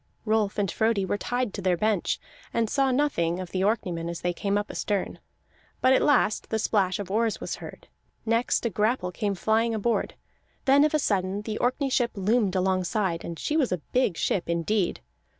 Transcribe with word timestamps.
Rolf 0.25 0.57
and 0.57 0.71
Frodi 0.71 1.05
were 1.05 1.19
tied 1.19 1.53
to 1.53 1.61
their 1.61 1.77
bench, 1.77 2.19
and 2.55 2.67
saw 2.71 2.89
nothing 2.89 3.39
of 3.39 3.51
the 3.51 3.61
Orkneymen 3.63 4.09
as 4.09 4.21
they 4.21 4.33
came 4.33 4.57
up 4.57 4.71
astern. 4.71 5.19
But 5.79 5.93
at 5.93 6.01
last 6.01 6.49
the 6.49 6.57
splash 6.57 6.97
of 6.97 7.11
oars 7.11 7.39
was 7.39 7.57
heard; 7.57 7.87
next 8.25 8.65
a 8.65 8.71
grapple 8.71 9.11
came 9.11 9.35
flying 9.35 9.75
aboard; 9.75 10.15
then 10.65 10.83
of 10.83 10.95
a 10.95 10.97
sudden 10.97 11.43
the 11.43 11.59
Orkney 11.59 11.91
ship 11.91 12.09
loomed 12.15 12.55
alongside, 12.55 13.23
and 13.23 13.37
she 13.37 13.55
was 13.55 13.71
a 13.71 13.77
big 13.93 14.17
ship 14.17 14.49
indeed. 14.49 15.01